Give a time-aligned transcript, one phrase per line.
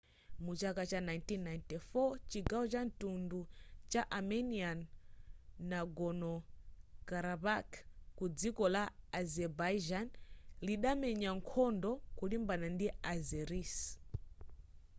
[0.43, 3.41] mu chaka cha 1994 chigawo cha mtundu
[3.91, 4.77] cha armenian
[5.69, 7.71] nagorno-karabakh
[8.17, 8.83] ku dziko la
[9.19, 10.07] azerbaijan
[10.65, 13.75] lidamenya nkhondo kulimbana ndi azeris